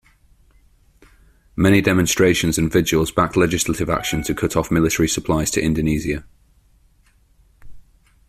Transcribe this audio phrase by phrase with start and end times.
[1.55, 6.23] Many demonstrations and vigils backed legislative actions to cut off military supplies to Indonesia.